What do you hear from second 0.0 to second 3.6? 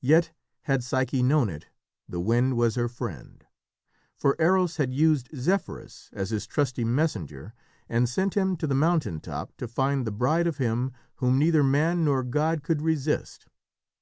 Yet, had Psyche known it, the wind was her friend.